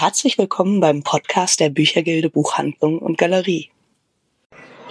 herzlich 0.00 0.38
willkommen 0.38 0.80
beim 0.80 1.02
Podcast 1.02 1.60
der 1.60 1.68
Büchergilde 1.68 2.30
Buchhandlung 2.30 3.00
und 3.00 3.18
Galerie. 3.18 3.70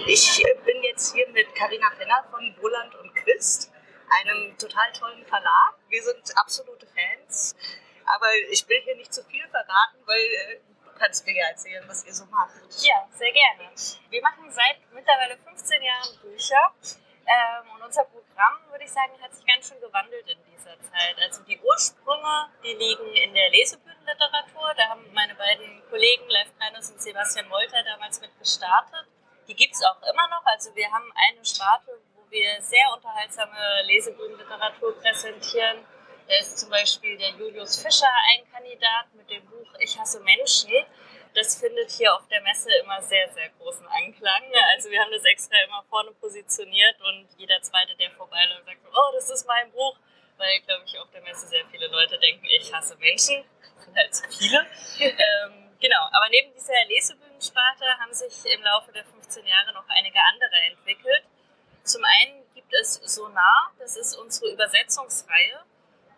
Ich 0.06 0.38
äh, 0.38 0.54
bin 0.64 0.80
jetzt 0.84 1.12
hier 1.12 1.28
mit 1.30 1.52
Karina 1.56 1.90
Fenner 1.98 2.22
von 2.30 2.40
Wohland 2.62 2.94
und 2.94 3.12
Quist, 3.16 3.72
einem 4.08 4.56
total 4.56 4.92
tollen 4.92 5.26
Verlag. 5.26 5.74
Wir 5.88 6.00
sind 6.00 6.22
absolute 6.36 6.86
Fans, 6.86 7.56
aber 8.06 8.28
ich 8.52 8.68
will 8.68 8.80
hier 8.84 8.94
nicht 8.94 9.12
zu 9.12 9.24
viel 9.24 9.42
verraten, 9.48 9.98
weil 10.06 10.20
äh, 10.20 10.60
du 10.84 10.96
kannst 10.96 11.26
mir 11.26 11.34
ja 11.34 11.48
erzählen, 11.48 11.82
was 11.88 12.06
ihr 12.06 12.14
so 12.14 12.26
macht. 12.26 12.54
Ja, 12.78 13.08
sehr 13.10 13.32
gerne. 13.32 13.68
Wir 14.10 14.22
machen 14.22 14.48
seit 14.48 14.78
mittlerweile 14.94 15.36
15 15.38 15.82
Jahren 15.82 16.20
Bücher 16.22 16.72
ähm, 17.26 17.66
und 17.74 17.82
unser 17.82 18.04
Programm, 18.04 18.62
würde 18.70 18.84
ich 18.84 18.92
sagen, 18.92 19.10
hat 19.20 19.34
sich 19.34 19.44
ganz 19.44 19.66
schön 19.66 19.80
gewandelt 19.80 20.28
in 20.30 20.38
dieser 20.54 20.78
Zeit. 20.86 21.18
Also 21.18 21.42
die 21.42 21.58
Ursprünge, 21.58 22.46
die 22.62 22.74
liegen 22.74 23.10
in 23.16 23.34
der 23.34 23.50
Lesebühnenliteratur. 24.10 24.74
Da 24.76 24.88
haben 24.88 25.12
meine 25.12 25.34
beiden 25.34 25.82
Kollegen 25.88 26.28
Leif 26.28 26.48
Kreines 26.58 26.90
und 26.90 27.00
Sebastian 27.00 27.48
Wolter 27.50 27.82
damals 27.84 28.20
mit 28.20 28.36
gestartet. 28.38 29.06
Die 29.46 29.54
gibt 29.54 29.74
es 29.74 29.82
auch 29.84 30.00
immer 30.02 30.28
noch. 30.28 30.44
Also 30.44 30.74
wir 30.74 30.90
haben 30.90 31.12
eine 31.28 31.44
Sparte, 31.44 32.00
wo 32.14 32.22
wir 32.30 32.60
sehr 32.60 32.86
unterhaltsame 32.94 33.82
Lesebühnenliteratur 33.86 34.98
präsentieren. 35.00 35.84
Da 36.28 36.36
ist 36.38 36.58
zum 36.58 36.70
Beispiel 36.70 37.18
der 37.18 37.30
Julius 37.30 37.82
Fischer 37.82 38.10
ein 38.32 38.50
Kandidat 38.52 39.12
mit 39.14 39.28
dem 39.30 39.44
Buch 39.46 39.74
Ich 39.78 39.98
hasse 39.98 40.20
Menschen 40.20 40.70
das 41.34 41.60
findet 41.60 41.90
hier 41.90 42.12
auf 42.14 42.26
der 42.28 42.42
Messe 42.42 42.70
immer 42.82 43.00
sehr, 43.02 43.28
sehr 43.32 43.48
großen 43.50 43.86
Anklang. 43.86 44.42
Also 44.74 44.90
wir 44.90 45.00
haben 45.00 45.12
das 45.12 45.24
extra 45.24 45.56
immer 45.64 45.84
vorne 45.88 46.10
positioniert 46.12 46.96
und 47.02 47.28
jeder 47.38 47.60
Zweite, 47.62 47.94
der 47.96 48.10
vorbeiläuft, 48.10 48.64
sagt, 48.64 48.80
oh, 48.92 49.14
das 49.14 49.30
ist 49.30 49.46
mein 49.46 49.70
Buch. 49.70 49.96
Weil, 50.38 50.60
glaube 50.66 50.82
ich, 50.86 50.98
auf 50.98 51.10
der 51.10 51.20
Messe 51.22 51.46
sehr 51.46 51.64
viele 51.66 51.86
Leute 51.88 52.18
denken, 52.18 52.46
ich 52.46 52.72
hasse 52.72 52.96
Menschen. 52.96 53.44
Sind 53.90 53.96
halt 53.96 54.14
zu 54.14 54.22
viele. 54.30 54.66
ähm, 55.00 55.70
genau, 55.80 56.02
aber 56.12 56.28
neben 56.30 56.54
dieser 56.54 56.84
Lesebühnensparte 56.86 57.84
haben 57.98 58.14
sich 58.14 58.46
im 58.54 58.62
Laufe 58.62 58.92
der 58.92 59.04
15 59.04 59.44
Jahre 59.46 59.72
noch 59.72 59.88
einige 59.88 60.18
andere 60.32 60.56
entwickelt. 60.70 61.24
Zum 61.82 62.02
einen 62.04 62.44
gibt 62.54 62.72
es 62.72 62.94
Sonar, 62.94 63.72
das 63.80 63.96
ist 63.96 64.14
unsere 64.14 64.52
Übersetzungsreihe. 64.52 65.64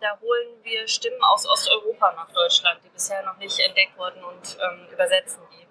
Da 0.00 0.18
holen 0.20 0.62
wir 0.62 0.86
Stimmen 0.86 1.22
aus 1.22 1.46
Osteuropa 1.48 2.12
nach 2.12 2.30
Deutschland, 2.32 2.84
die 2.84 2.90
bisher 2.90 3.22
noch 3.22 3.38
nicht 3.38 3.58
entdeckt 3.58 3.96
wurden 3.96 4.22
und 4.22 4.58
ähm, 4.60 4.88
übersetzen 4.92 5.40
die. 5.52 5.66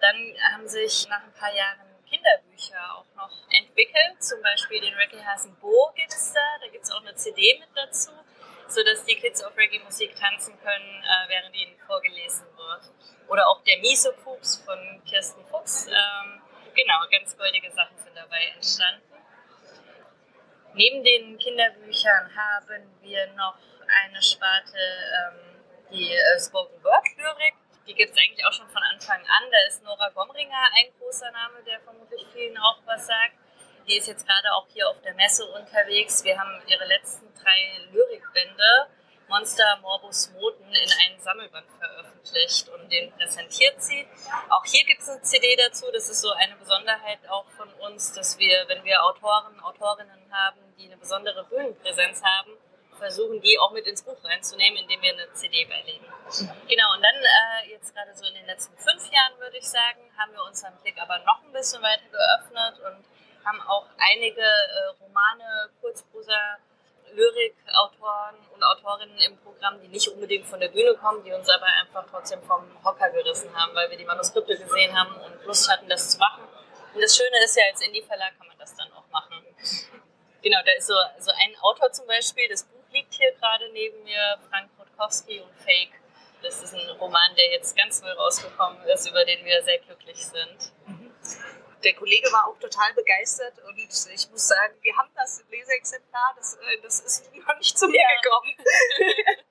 Dann 0.00 0.34
haben 0.52 0.66
sich 0.66 1.08
nach 1.08 1.22
ein 1.22 1.32
paar 1.34 1.52
Jahren 1.52 1.80
Kinderbücher 2.08 2.78
auch 2.96 3.14
noch 3.16 3.32
entwickelt. 3.50 4.22
Zum 4.22 4.40
Beispiel 4.40 4.80
den 4.80 4.94
Reggae-Hasen 4.94 5.56
Bo 5.56 5.92
gibt 5.94 6.12
es 6.12 6.32
da. 6.32 6.40
Da 6.60 6.68
gibt 6.68 6.84
es 6.84 6.92
auch 6.92 7.02
eine 7.02 7.14
CD 7.14 7.58
mit 7.58 7.68
dazu, 7.74 8.12
sodass 8.74 9.04
die 9.04 9.14
Kids 9.14 9.42
auf 9.42 9.56
Reggae-Musik 9.56 10.14
tanzen 10.16 10.58
können, 10.60 11.02
äh, 11.02 11.28
während 11.28 11.54
ihnen 11.54 11.78
vorgelesen 11.86 12.46
wird. 12.56 12.92
Oder 13.28 13.48
auch 13.48 13.62
der 13.62 13.78
Miso 13.78 14.12
Pups 14.24 14.56
von 14.66 14.78
Kirsten 15.08 15.44
Fuchs. 15.46 15.86
Ähm, 15.86 16.42
genau, 16.74 16.98
ganz 17.10 17.36
goldige 17.36 17.70
Sachen 17.70 17.96
sind 17.98 18.16
dabei 18.16 18.52
entstanden. 18.54 19.02
Neben 20.74 21.04
den 21.04 21.38
Kinderbüchern 21.38 22.30
haben 22.34 22.90
wir 23.00 23.26
noch 23.34 23.56
eine 23.86 24.20
Sparte, 24.20 24.76
ähm, 24.76 25.62
die 25.90 26.12
äh, 26.12 26.38
Spoken 26.40 26.82
Word 26.82 27.06
Lyrik. 27.16 27.54
Die 27.86 27.94
gibt 27.94 28.12
es 28.12 28.18
eigentlich 28.18 28.44
auch 28.44 28.52
schon 28.52 28.68
von 28.68 28.82
Anfang 28.82 29.20
an. 29.20 29.50
Da 29.50 29.58
ist 29.68 29.84
Nora 29.84 30.08
Gomringer 30.10 30.68
ein 30.76 30.90
großer 30.98 31.30
Name, 31.30 31.62
der 31.64 31.80
vermutlich 31.80 32.26
vielen 32.32 32.58
auch 32.58 32.78
was 32.86 33.06
sagt. 33.06 33.34
Die 33.86 33.98
ist 33.98 34.08
jetzt 34.08 34.26
gerade 34.26 34.52
auch 34.54 34.66
hier 34.72 34.88
auf 34.88 35.00
der 35.02 35.14
Messe 35.14 35.44
unterwegs. 35.46 36.24
Wir 36.24 36.40
haben 36.40 36.60
ihre 36.66 36.86
letzten 36.86 37.32
drei 37.34 37.80
Lyrikbände 38.34 38.88
Monster 39.26 39.78
Morbus 39.80 40.30
Moten 40.32 40.68
in 40.68 40.90
einen 41.02 41.18
Sammelband 41.18 41.66
veröffentlicht 41.78 42.68
und 42.68 42.92
den 42.92 43.10
präsentiert 43.12 43.82
sie. 43.82 44.06
Auch 44.50 44.64
hier 44.66 44.84
gibt 44.84 45.00
es 45.00 45.08
eine 45.08 45.22
CD 45.22 45.56
dazu. 45.56 45.86
Das 45.92 46.10
ist 46.10 46.20
so 46.20 46.30
eine 46.32 46.54
Besonderheit 46.56 47.20
auch 47.30 47.46
von 47.56 47.72
uns, 47.88 48.12
dass 48.12 48.38
wir, 48.38 48.64
wenn 48.68 48.84
wir 48.84 49.02
Autoren, 49.02 49.58
Autorinnen 49.60 50.30
haben, 50.30 50.60
die 50.78 50.86
eine 50.86 50.98
besondere 50.98 51.42
Bühnenpräsenz 51.44 52.22
haben, 52.22 52.52
versuchen, 52.98 53.40
die 53.40 53.58
auch 53.58 53.72
mit 53.72 53.86
ins 53.86 54.02
Buch 54.02 54.22
reinzunehmen, 54.22 54.80
indem 54.80 55.00
wir 55.00 55.14
eine 55.14 55.32
CD 55.32 55.64
beilegen. 55.64 56.04
Genau, 56.68 56.92
und 56.92 57.02
dann 57.02 57.16
äh, 57.16 57.70
jetzt 57.70 57.94
gerade 57.94 58.14
so 58.14 58.26
in 58.26 58.34
den 58.34 58.46
letzten 58.46 58.76
fünf 58.76 59.10
Jahren, 59.10 59.38
würde 59.38 59.56
ich 59.56 59.68
sagen, 59.68 60.00
haben 60.18 60.32
wir 60.32 60.44
unseren 60.44 60.76
Blick 60.82 61.00
aber 61.00 61.18
noch 61.20 61.42
ein 61.42 61.52
bisschen 61.52 61.82
weiter 61.82 62.08
geöffnet 62.12 62.78
und 62.80 63.04
haben 63.46 63.60
auch 63.62 63.86
einige 63.96 64.42
äh, 64.42 65.02
Romane, 65.02 65.70
Kurzprosa, 65.80 66.58
Lyrikautoren 67.14 68.36
und 68.52 68.62
Autorinnen 68.62 69.18
im 69.18 69.38
Programm, 69.38 69.80
die 69.80 69.88
nicht 69.88 70.08
unbedingt 70.08 70.46
von 70.46 70.60
der 70.60 70.68
Bühne 70.68 70.94
kommen, 70.94 71.22
die 71.24 71.32
uns 71.32 71.48
aber 71.48 71.66
einfach 71.66 72.04
trotzdem 72.10 72.42
vom 72.42 72.64
Hocker 72.84 73.10
gerissen 73.10 73.54
haben, 73.54 73.74
weil 73.74 73.90
wir 73.90 73.96
die 73.96 74.04
Manuskripte 74.04 74.56
gesehen 74.56 74.98
haben 74.98 75.14
und 75.20 75.44
Lust 75.44 75.70
hatten, 75.70 75.88
das 75.88 76.10
zu 76.10 76.18
machen. 76.18 76.42
Und 76.94 77.00
das 77.00 77.16
Schöne 77.16 77.44
ist 77.44 77.56
ja, 77.56 77.64
als 77.70 77.80
Indie-Verlag 77.80 78.36
kann 78.38 78.46
man 78.46 78.58
das 78.58 78.74
dann 78.76 78.92
auch 78.92 79.06
machen. 79.10 79.44
Genau, 80.42 80.58
da 80.64 80.72
ist 80.72 80.86
so, 80.86 80.94
so 81.18 81.30
ein 81.30 81.56
Autor 81.62 81.90
zum 81.92 82.06
Beispiel, 82.06 82.48
das 82.48 82.64
Buch 82.64 82.84
liegt 82.92 83.14
hier 83.14 83.32
gerade 83.32 83.70
neben 83.72 84.02
mir, 84.04 84.38
Frank 84.50 84.70
Rutkowski 84.78 85.40
und 85.40 85.54
Fake. 85.56 86.00
Das 86.42 86.62
ist 86.62 86.74
ein 86.74 86.90
Roman, 87.00 87.34
der 87.36 87.50
jetzt 87.52 87.76
ganz 87.76 88.02
neu 88.02 88.12
rausgekommen 88.12 88.82
ist, 88.84 89.08
über 89.08 89.24
den 89.24 89.44
wir 89.44 89.62
sehr 89.62 89.78
glücklich 89.78 90.24
sind. 90.26 90.72
Der 91.84 91.94
Kollege 91.94 92.32
war 92.32 92.48
auch 92.48 92.58
total 92.58 92.94
begeistert 92.94 93.58
und 93.64 93.76
ich 93.78 94.30
muss 94.30 94.48
sagen, 94.48 94.74
wir 94.80 94.96
haben 94.96 95.10
das 95.14 95.44
Leseexemplar, 95.50 96.34
das, 96.36 96.54
äh, 96.56 96.80
das 96.82 97.00
ist 97.00 97.34
noch 97.46 97.58
nicht 97.58 97.78
zu 97.78 97.86
mir 97.88 98.00
ja. 98.00 98.20
gekommen. 98.20 98.56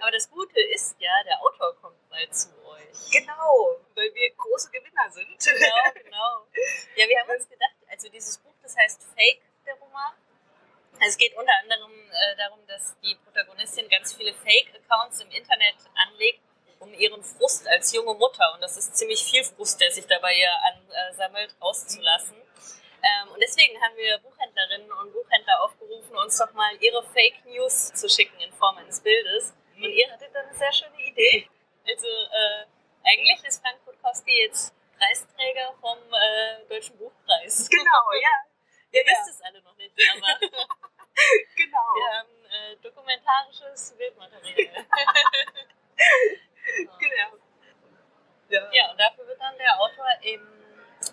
Aber 0.00 0.10
das 0.10 0.28
Gute 0.30 0.60
ist 0.60 0.96
ja, 0.98 1.12
der 1.24 1.40
Autor 1.40 1.76
kommt 1.80 2.08
bald 2.08 2.34
zu 2.34 2.48
euch. 2.64 3.10
Genau, 3.12 3.76
weil 3.94 4.12
wir 4.14 4.34
große 4.34 4.70
Gewinner 4.70 5.10
sind. 5.10 5.38
Genau, 5.38 6.02
genau. 6.02 6.46
Ja, 6.96 7.08
wir 7.08 7.20
haben 7.20 7.30
uns 7.30 7.48
gedacht, 7.48 7.76
also 7.88 8.08
dieses 8.08 8.38
Buch, 8.38 8.54
das 8.62 8.76
heißt 8.76 9.02
Fake, 9.14 9.42
der 9.64 9.74
Roman. 9.74 10.14
Es 11.00 11.16
geht 11.16 11.34
unter 11.36 11.52
anderem 11.62 11.92
äh, 12.10 12.36
darum, 12.36 12.66
dass 12.66 12.96
die 13.00 13.14
Protagonistin 13.16 13.88
ganz 13.88 14.14
viele 14.14 14.32
Fake-Accounts 14.32 15.20
im 15.20 15.30
Internet 15.30 15.76
ihren 16.94 17.22
Frust 17.22 17.66
als 17.68 17.92
junge 17.92 18.14
Mutter, 18.14 18.52
und 18.54 18.60
das 18.60 18.76
ist 18.76 18.96
ziemlich 18.96 19.22
viel 19.22 19.44
Frust, 19.44 19.80
der 19.80 19.90
sich 19.90 20.06
dabei 20.06 20.34
ihr 20.36 20.50
ansammelt, 21.08 21.54
rauszulassen. 21.60 22.36
Ähm, 22.36 23.30
und 23.32 23.40
deswegen 23.40 23.80
haben 23.82 23.96
wir 23.96 24.18
Buchhändlerinnen 24.18 24.90
und 24.90 25.12
Buchhändler 25.12 25.62
aufgerufen, 25.62 26.16
uns 26.16 26.38
doch 26.38 26.52
mal 26.52 26.74
ihre 26.80 27.02
Fake 27.02 27.44
News 27.44 27.92
zu 27.92 28.08
schicken 28.08 28.40
in 28.40 28.52
Form 28.52 28.78
eines 28.78 29.00
Bildes. 29.00 29.52
Und 29.76 29.90
ihr 29.90 30.10
hattet 30.10 30.34
dann 30.34 30.46
eine 30.46 30.54
sehr 30.56 30.72
schöne 30.72 31.00
Idee. 31.02 31.48
Also 31.86 32.06
äh, 32.06 32.64
eigentlich 33.04 33.44
ist 33.44 33.60
Frank 33.60 33.78
Rutkowski 33.86 34.42
jetzt 34.42 34.74
Preisträger 34.96 35.74
vom 35.80 35.98
äh, 36.12 36.64
Deutschen 36.68 36.96
Buchpreis. 36.96 37.68
Genau, 37.70 38.12
ja. 38.22 38.30
Ihr 38.92 39.04
ja, 39.04 39.12
wisst 39.12 39.28
es 39.30 39.42
alle 39.42 39.60
noch 39.62 39.76
nicht, 39.76 39.94
aber 40.14 40.38
genau. 41.56 41.94
wir 41.96 42.18
haben 42.18 42.44
äh, 42.46 42.76
dokumentarisches 42.76 43.94
Bildmaterial. 43.98 44.54
genau. 46.98 47.30
Ja. 48.74 48.90
und 48.90 49.00
dafür 49.00 49.26
wird 49.26 49.40
dann 49.40 49.56
der 49.58 49.80
Autor 49.80 50.06
im 50.22 50.40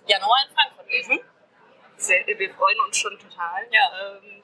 Januar 0.08 0.38
in 0.48 0.56
Frankfurt 0.56 0.88
lesen. 0.88 1.16
Mhm. 1.16 1.98
Sehr, 1.98 2.26
wir 2.26 2.54
freuen 2.54 2.80
uns 2.82 2.98
schon 2.98 3.18
total. 3.20 3.68
Ja. 3.72 4.18
Ähm, 4.18 4.44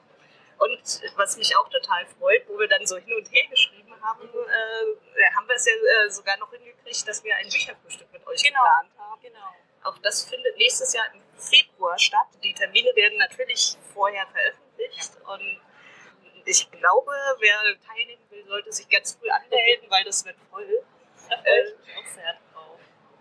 und 0.58 1.00
was 1.16 1.36
mich 1.36 1.56
auch 1.56 1.68
total 1.68 2.04
freut, 2.18 2.48
wo 2.48 2.58
wir 2.58 2.68
dann 2.68 2.84
so 2.86 2.96
hin 2.96 3.14
und 3.14 3.30
her 3.32 3.46
geschrieben 3.48 3.94
haben, 4.02 4.28
äh, 4.28 5.34
haben 5.36 5.48
wir 5.48 5.54
es 5.54 5.66
ja 5.66 5.72
äh, 5.72 6.10
sogar 6.10 6.36
noch 6.38 6.50
hingekriegt, 6.50 7.06
dass 7.06 7.22
wir 7.22 7.34
ein 7.36 7.48
Bücherfrühstück 7.48 8.12
mit 8.12 8.26
euch 8.26 8.42
genau. 8.42 8.60
geplant 8.60 8.90
haben. 8.98 9.22
Genau. 9.22 9.54
Auch 9.84 9.98
das 9.98 10.24
findet 10.24 10.56
nächstes 10.56 10.92
Jahr 10.92 11.06
im 11.14 11.22
Februar 11.38 11.98
statt. 11.98 12.26
Die 12.42 12.52
Termine 12.52 12.90
werden 12.96 13.18
natürlich 13.18 13.76
vorher 13.94 14.26
veröffentlicht. 14.26 15.12
Ja. 15.14 15.34
Und 15.34 15.60
ich 16.44 16.70
glaube, 16.70 17.12
wer 17.38 17.60
teilnehmen 17.86 18.22
will, 18.30 18.44
sollte 18.46 18.72
sich 18.72 18.88
ganz 18.88 19.16
früh 19.16 19.30
anmelden, 19.30 19.88
weil 19.90 20.04
das 20.04 20.24
wird 20.24 20.36
voll. 20.50 20.66
Da 21.28 21.36
freue 21.38 21.68
ich 21.68 21.86
mich 21.86 21.96
auch 21.96 22.14
sehr. 22.14 22.38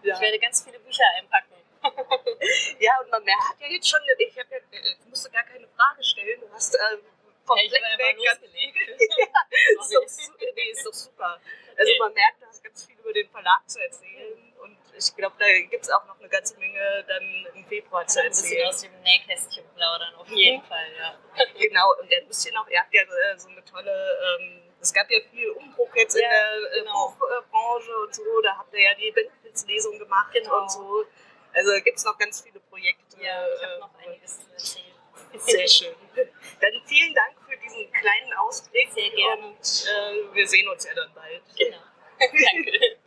Ja. 0.04 0.16
Ich 0.16 0.22
werde 0.22 0.40
ganz 0.40 0.64
viele 0.64 0.80
Bücher 0.80 1.04
einpacken. 1.18 1.56
ja, 2.80 2.92
und 3.02 3.10
man 3.10 3.22
hat 3.22 3.60
ja 3.60 3.68
jetzt 3.68 3.90
schon, 3.90 4.00
ich, 4.18 4.36
ja, 4.36 4.44
ich 4.72 5.06
musste 5.08 5.30
gar 5.30 5.44
keine 5.44 5.68
Frage 5.68 6.04
stellen, 6.04 6.42
du 6.42 6.52
hast 6.52 6.76
äh, 6.76 6.98
komplett 7.46 7.72
ja, 7.72 7.98
weg. 7.98 8.18
ja, 8.20 8.32
ist 8.34 9.94
doch, 9.94 10.38
nee, 10.56 10.72
ist 10.72 10.86
doch 10.86 10.94
super. 10.94 11.40
Also 11.78 11.92
man 12.00 12.14
merkt, 12.14 12.42
du 12.42 12.46
hast 12.48 12.64
ganz 12.64 12.86
viel 12.86 12.98
über 12.98 13.14
den 13.14 13.30
Verlag 13.30 13.62
zu 13.70 13.80
erzählen 13.80 14.54
und 14.62 14.78
ich 14.98 15.16
glaube, 15.16 15.36
da 15.40 15.46
gibt 15.70 15.84
es 15.84 15.90
auch 15.92 16.06
noch 16.06 16.20
eine 16.20 16.28
ganze 16.28 16.58
Menge 16.58 17.06
dann 17.08 17.48
im 17.54 17.66
Februar 17.66 18.06
zu 18.08 18.22
erzählen. 18.24 18.64
Ein 18.66 18.70
bisschen 18.70 18.70
aus 18.70 18.82
dem 18.82 19.02
Nähkästchen 19.04 19.66
plaudern, 19.76 20.16
auf 20.16 20.28
jeden 20.30 20.58
mhm. 20.58 20.66
Fall, 20.66 20.88
ja. 20.98 21.16
Genau, 21.58 21.94
und 22.02 22.12
ein 22.12 22.28
bisschen 22.28 22.56
auch, 22.58 22.68
ihr 22.68 22.80
habt 22.80 22.94
ja 22.94 23.04
äh, 23.04 23.38
so 23.38 23.50
eine 23.50 23.64
tolle, 23.64 24.38
ähm, 24.40 24.67
es 24.82 24.94
gab 24.94 25.10
ja 25.10 25.20
viel 25.32 25.50
Umbruch 25.52 25.94
jetzt 25.96 26.16
ja, 26.16 26.22
in 26.22 26.30
der 26.30 26.72
äh, 26.72 26.80
genau. 26.80 27.16
Buchbranche 27.20 27.98
und 28.06 28.16
so, 28.16 28.42
da 28.44 28.58
habt 28.58 28.74
ihr 28.74 28.82
ja 28.82 28.94
die 28.96 29.12
Benefits-Lesung 29.12 30.00
gemacht 30.00 30.32
genau. 30.34 30.62
und 30.62 30.72
so. 30.72 31.06
Also 31.54 31.72
gibt 31.84 31.98
es 31.98 32.06
noch 32.06 32.18
ganz 32.18 32.42
viele 32.42 32.60
Projekte. 32.60 33.18
Ja, 33.22 33.46
ich 33.56 33.64
habe 33.64 33.80
noch 33.80 33.90
einiges 34.00 34.40
zu 34.40 34.52
erzählen. 34.52 34.88
Sehr 35.40 35.68
schön. 35.68 35.96
Dann 36.16 36.72
vielen 36.86 37.14
Dank 37.14 37.36
für 37.48 37.58
diesen 37.58 37.92
kleinen 37.92 38.34
Ausblick. 38.34 38.90
Sehr 38.94 39.10
gerne. 39.10 39.48
Und 39.48 39.56
äh, 39.58 40.36
wir 40.36 40.48
sehen 40.48 40.68
uns 40.68 40.86
ja 40.86 40.94
dann 40.94 41.14
bald. 41.14 41.42
Genau. 41.58 41.78
Danke. 42.20 42.98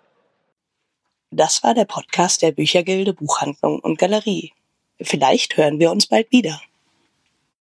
Das 1.30 1.62
war 1.62 1.74
der 1.74 1.84
Podcast 1.84 2.42
der 2.42 2.50
Büchergilde 2.50 3.12
Buchhandlung 3.12 3.78
und 3.80 3.98
Galerie. 3.98 4.52
Vielleicht 5.00 5.56
hören 5.56 5.78
wir 5.78 5.90
uns 5.90 6.06
bald 6.06 6.30
wieder. 6.32 6.60